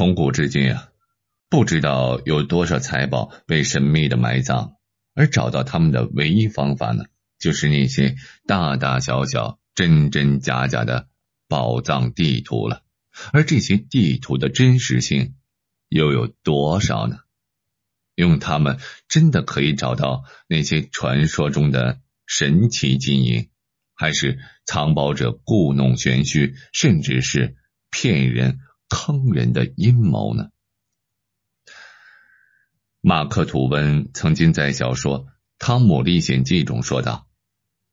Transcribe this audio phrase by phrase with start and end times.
[0.00, 0.88] 从古至今啊，
[1.50, 4.76] 不知道有多少财宝被神秘的埋葬，
[5.14, 7.04] 而找到他们的唯一方法呢，
[7.38, 8.16] 就是那些
[8.46, 11.08] 大大小小、真真假假的
[11.48, 12.82] 宝藏地图了。
[13.34, 15.34] 而这些地图的真实性
[15.90, 17.18] 又有多少呢？
[18.14, 23.50] 用它们真的可以找到那些传说中的神奇金银，
[23.94, 27.58] 还是藏宝者故弄玄虚，甚至是
[27.90, 28.60] 骗人
[28.90, 30.50] 坑人的阴谋呢？
[33.00, 35.24] 马克·吐温曾经在小说
[35.58, 37.26] 《汤姆历险记》中说道：“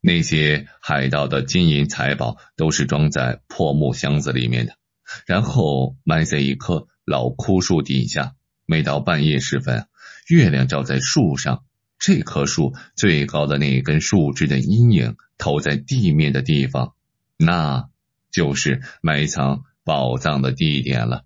[0.02, 4.76] 那些海盗的金银财宝都是装在破木箱子里面的。”
[5.24, 8.34] 然后埋在一棵老枯树底下。
[8.70, 9.88] 每到半夜时分，
[10.28, 11.64] 月亮照在树上，
[11.98, 16.94] 这棵树最高的那根树枝的阴影投在地面的地方，
[17.38, 17.88] 那
[18.30, 21.24] 就是埋藏宝藏的地点了。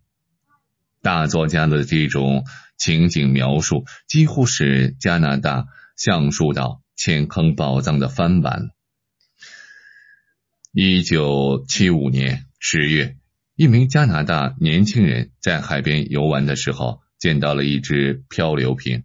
[1.01, 2.45] 大作家的这种
[2.79, 8.71] 情景描述，几乎是加拿大橡树岛浅坑宝藏的翻版。
[10.71, 13.17] 一九七五年十月。
[13.57, 19.03] 一名加拿大年轻人在海边游玩的时候，捡到了一只漂流瓶，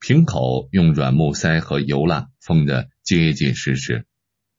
[0.00, 4.04] 瓶口用软木塞和油蜡封得结结实实。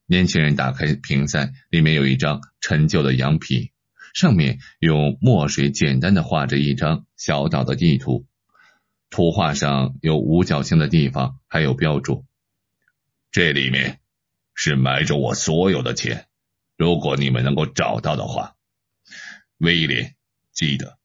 [0.06, 3.71] 年轻人打开瓶塞，里面有一张陈旧的羊皮，
[4.12, 8.26] 上面用墨水简单的画着一张小岛的地图，
[9.10, 12.24] 图画上有五角星的地方还有标注。
[13.30, 14.00] 这里面
[14.54, 16.26] 是埋着我所有的钱，
[16.76, 18.54] 如果你们能够找到的话。
[19.58, 20.16] 威廉，
[20.52, 20.98] 记得。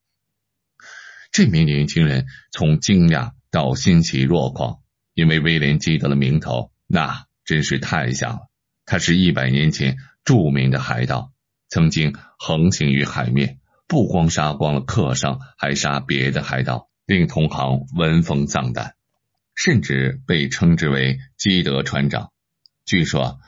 [1.30, 4.80] 这名年轻人从惊讶到欣喜若狂，
[5.14, 8.50] 因为威廉记得了名头，那真是太像了。
[8.84, 11.32] 他是一百年前著名的海盗，
[11.68, 18.94] 曾经横行于海面，不光杀光了客商，还杀别的海盗，令同行闻风丧胆，
[19.54, 22.32] 甚至被称之为基德船长。
[22.84, 23.40] 据说，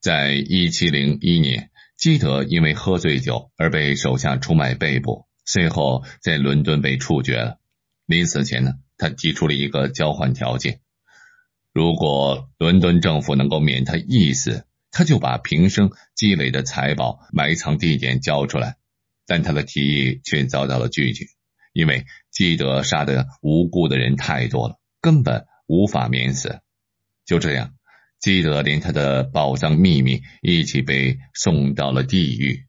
[0.00, 1.70] 在一七零一年。
[1.96, 7.58] 基德因为喝醉酒而被手下出卖被捕，随后在伦敦被处决了。
[8.04, 10.80] 临死前呢，他提出了一个交换条件：
[11.72, 18.76] 如果伦敦政府能够免他一死，他就把平生积累的财宝埋藏地点交出来。
[19.26, 21.24] 但他的提议却遭到了拒绝，
[21.72, 26.60] 因为基德杀的无辜的人太多了，根本无法免死。
[27.24, 27.72] 就这样。
[28.18, 32.66] 基德连他的宝藏秘密一起被送到了地狱。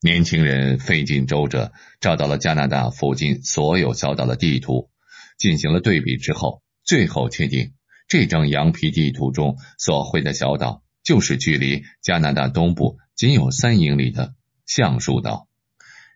[0.00, 4.90] 年轻人费尽周折找到了加拿大附近所有小岛的地图，
[5.38, 7.74] 进行了对比之后，最后确定
[8.06, 14.34] 这张羊皮地图中所绘的小岛就是距离加拿大东部仅有三英里的
[14.66, 15.46] 橡树岛。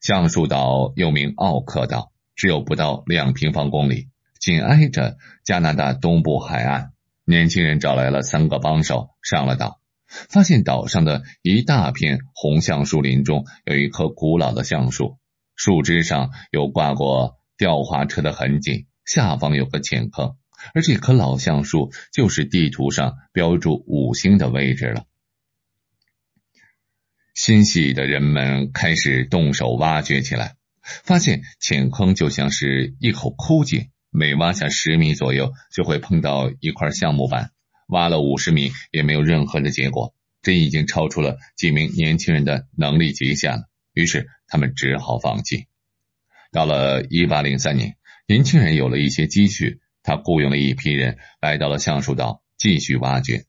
[0.01, 4.09] 橡树岛又名奥克岛，只有不到两平方公里，
[4.41, 6.93] 紧挨着加拿大东部海岸。
[7.25, 15.19] 年轻人找来了三个帮手，上了岛，发现岛上的一大片红橡树林中有一棵古老的橡树，
[15.55, 20.37] 树枝上有挂过吊滑车的痕迹，下方有个浅坑，
[20.75, 25.05] 而这棵老橡树就是地图上标注五星的位置了。
[27.35, 30.57] 心细的人们开始动手挖掘起来，
[31.05, 33.89] 发现浅坑就像是一口枯井。
[34.11, 37.53] 每挖下十米左右，就会碰到一块橡木板。
[37.89, 43.65] 挖了五十米也没有任何的结果，这已经超出了几名年轻人的能力极限了。
[43.93, 45.67] 于是他们只好放弃。
[46.51, 53.45] 到了一八零三年，年轻人有了一些积蓄，他雇佣了一批人来到了橡树岛继续挖掘。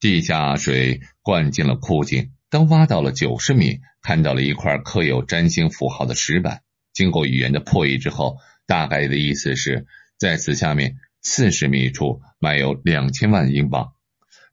[0.00, 6.62] 地下水灌进了枯井，当挖到了九十米，看到了一块刻有占星符号的石板。
[6.92, 8.38] 经过语言的破译之后。
[8.64, 9.86] 大概的意思是，
[10.18, 13.92] 在此下面四十米处埋有两千万英镑。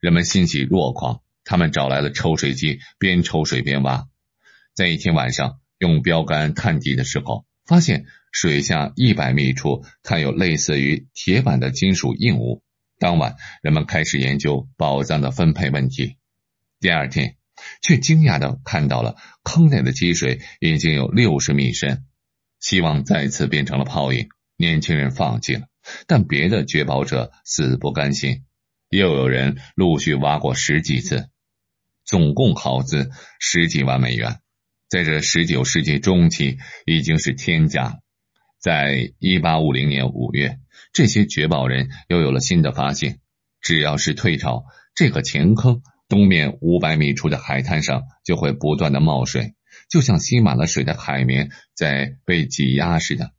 [0.01, 4.07] 人们欣喜若狂，他们找来了抽水机，边抽水边挖。
[4.73, 12.61] 在一天晚上，用标杆探底的时候，发现水下一百米处看有类似于铁板的金属硬物。
[12.97, 16.17] 当晚，人们开始研究宝藏的分配问题。
[16.79, 17.37] 第二天，
[17.81, 22.05] 却惊讶的看到了坑内的积水已经有六十米深。
[22.59, 24.27] 希望再次变成了泡影，
[24.57, 25.67] 年轻人放弃了，
[26.07, 28.43] 但别的掘宝者死不甘心，
[28.89, 31.29] 又有人陆续挖过十几次，
[32.03, 34.41] 总共耗资十几万美元，
[34.89, 37.99] 在这十九世纪中期已经是天价。
[38.59, 40.59] 在一八五零年五月，
[40.93, 43.19] 这些掘宝人又有了新的发现：
[43.61, 49.55] 只要是退潮，这个前坑东面五百米处的海滩上就会不断的冒水。
[49.89, 53.31] 就像吸满了水的海绵在被挤压似的。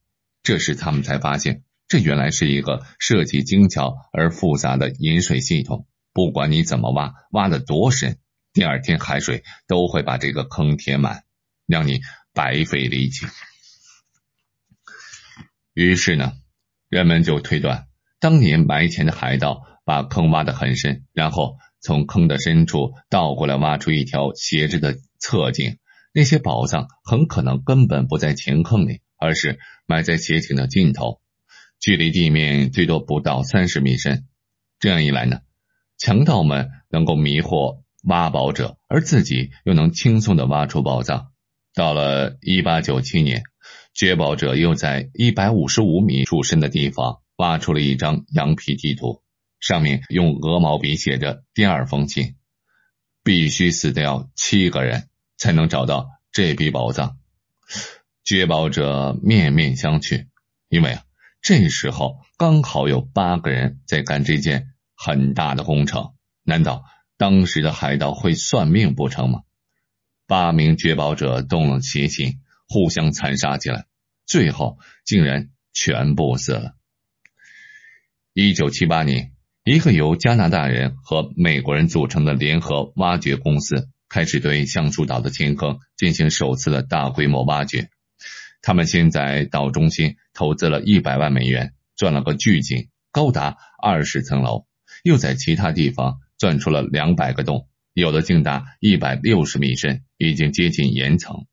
[0.43, 5.87] 这时他们才发现，这原来是一个设计精巧而复杂的引水系统。
[6.13, 8.17] 不管你怎么挖，挖的多深，
[8.53, 11.25] 第二天海水都会把这个坑填满，
[11.67, 12.01] 让你
[12.33, 13.27] 白费力气。
[15.75, 16.33] 于是呢，
[16.89, 17.87] 人们就推断，
[18.19, 25.79] 当年埋钱的海盗把坑挖得很深，然后从坑的深处倒过来挖出一条斜着的侧井，
[26.13, 31.21] 那些宝藏很可能根本不在钱坑里，而是埋在斜井的尽头，
[31.79, 34.27] 距离地面最多不到三十米深。
[34.79, 35.41] 这样一来呢？
[35.99, 41.29] 强盗们能够迷惑挖宝者，而自己又能轻松的挖出宝藏。
[41.75, 43.43] 到了一八九七年，
[43.93, 49.23] 掘宝者又在一百五十五米处深的地方挖出了一张羊皮地图，
[49.61, 52.37] 上面用鹅毛笔写着“第二封信”，
[53.25, 57.19] 必须死掉七个人才能找到这笔宝藏。
[58.25, 60.27] 掘宝者面面相觑，
[60.69, 61.03] 因为啊，
[61.43, 64.69] 这时候刚好有八个人在干这件。
[65.03, 66.85] 很大的工程，难道
[67.17, 69.45] 当时的海盗会算命不成吗？
[70.27, 73.87] 八名掘宝者动了邪心，互相残杀起来，
[74.27, 76.77] 最后竟然全部死了。
[78.33, 79.33] 一九七八年，
[79.65, 87.91] 一个由加拿大人和美国人组成的联合挖掘公司开始对橡树岛的天坑进行首次的大规模挖掘。
[88.63, 94.65] 他们先在岛中心投资了一百万美元，钻了个巨井，高达二十层楼。
[95.03, 101.47] 又在其他地方钻出了两百个洞，有的竟达一百六十米深，已经接近岩层。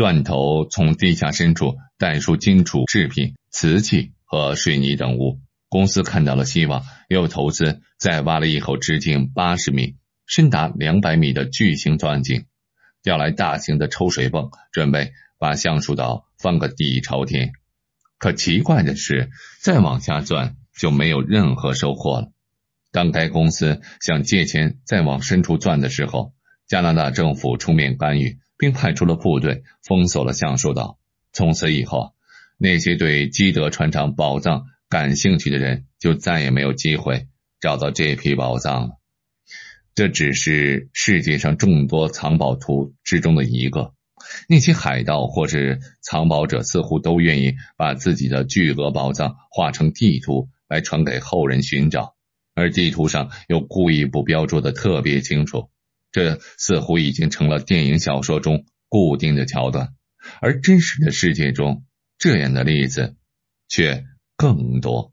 [0.00, 5.42] 钻头从地下深处带出金属制品、瓷器和水泥等物。
[5.68, 12.46] 公司看到了希望，又投资再挖了一口直径八十米、深达两百米的巨型钻井，
[13.02, 17.52] 调来大型的抽水泵，准备把橡树岛翻个底朝天。
[18.16, 19.28] 可奇怪的是，
[19.60, 20.56] 再往下钻。
[20.78, 22.32] 就没有任何收获了。
[22.90, 26.32] 当该公司想借钱再往深处钻的时候，
[26.66, 30.98] 加拿大政府出面干预，并派出了部队封锁了橡树岛。
[31.32, 32.14] 从此以后，
[32.58, 37.26] 那些对基德船长宝藏感兴趣的人就再也没有机会
[37.58, 38.90] 找到这批宝藏了。
[39.94, 43.94] 这只是世界上众多藏宝图之中的一个。
[44.48, 50.48] 那些海盗或是藏宝者似乎都愿意把自己的巨额宝藏画成地图。
[50.70, 52.14] 来传给后人寻找，
[52.54, 55.68] 而地图上又故意不标注的特别清楚，
[56.12, 59.94] 这似乎已经成了电影小说中固定的桥段。
[60.40, 61.84] 而真实的世界中，
[62.18, 63.16] 这样的例子
[63.68, 64.04] 却
[64.36, 65.12] 更多。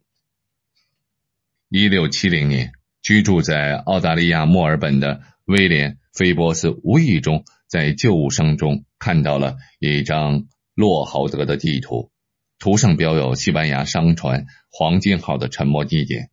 [1.70, 2.72] 一六七零年，
[3.02, 12.12] 居住在澳大利亚墨尔本的威廉·菲波斯无意中在旧物商中看到了一张洛豪德的地图。
[12.60, 16.32] 图上标有西班牙商船“黄金号”的沉没地点。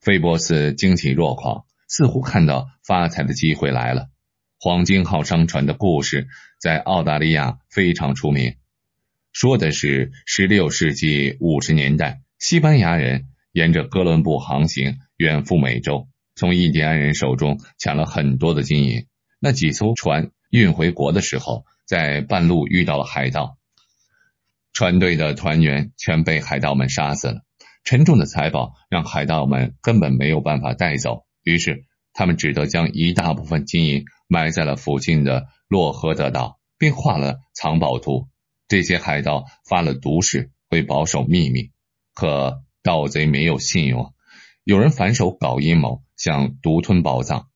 [0.00, 4.08] 菲波斯惊喜若狂，似乎看到发财的机会来了。
[4.58, 6.26] 黄金号商船的故事
[6.58, 8.54] 在澳大利亚非常出名，
[9.30, 19.06] 说的是16世纪50年代，西班牙人沿着哥伦布航行远赴美洲，从印第安人手中抢了很多的金银。
[19.38, 23.58] 那几艘船运回国的时候，在半路遇到了海盗。
[24.72, 27.42] 船队的团员全被海盗们杀死了，
[27.84, 38.28] 沉重的财宝让海盗们根本没有办法带走，于是他们只得将一大部分金银埋在了附近的洛河德岛，并画了藏宝图。
[38.68, 41.70] 这些海盗发了毒誓，会保守秘密，
[42.14, 44.14] 可盗贼没有信用，
[44.64, 47.48] 有人反手搞阴谋，想独吞宝藏。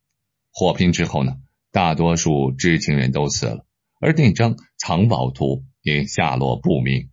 [0.53, 1.37] 火拼之后呢，
[1.73, 3.65] 大多数知情人都死了，
[4.01, 5.65] 而那张藏宝图。
[5.87, 7.11] 也下落不明。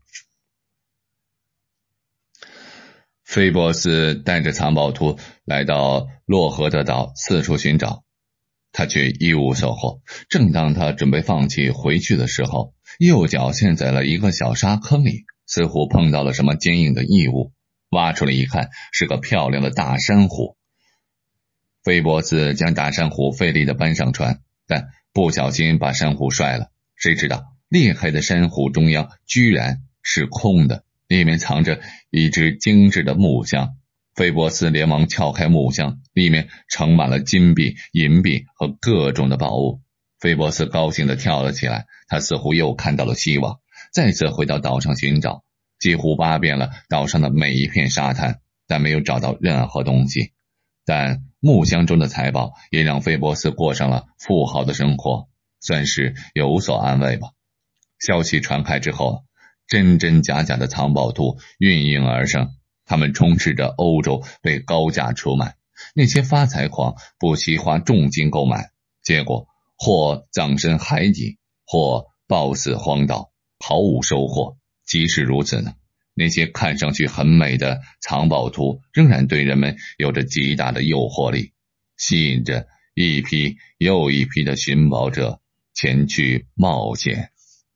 [3.34, 8.04] 菲波斯带着藏宝图来到洛河的岛，四处寻找，
[8.72, 10.02] 他却一无所获。
[10.30, 17.52] 正当他准备放弃回去的时候，右脚陷在了一个小沙坑里，似乎碰到了什么坚硬的异物。
[17.90, 20.56] 挖出来一看，是个漂亮的大珊瑚。
[21.84, 26.68] 菲波斯将大珊瑚费力的搬上船，但不小心把珊瑚摔了。
[26.96, 27.46] 谁知道？
[27.68, 33.76] 裂开的珊瑚中央居然是空的，里面藏着一只精致的木箱。
[34.16, 39.82] 菲伯斯连忙撬开木箱，里面盛满了金币、银币和各种的宝物。
[40.20, 43.60] 菲伯斯高兴地跳了起来，他似乎又看到了希望。
[43.92, 45.44] 再次回到岛上寻找，
[45.80, 50.32] 几乎挖遍了岛上的每一片沙滩，但没有找到任何东西。
[50.86, 55.28] 但木箱中的财宝也让菲伯斯过上了富豪的生活。
[55.66, 57.30] 算是有所安慰吧。
[57.98, 59.24] 消息传开之后，
[59.67, 62.51] 真真假假的藏宝图应运而生，
[62.86, 65.55] 他们充斥着欧洲，被高价出卖。
[65.96, 74.58] 那些发财狂不惜花重金购买，结果或葬身海底，或暴死荒岛，毫无收获。
[74.86, 75.74] 即使如此呢，
[76.13, 81.53] 那些看上去很美的藏宝图，仍然对人们有着极大的诱惑力，
[81.98, 85.41] 吸引着一批又一批的寻宝者
[85.74, 87.32] 前去冒险。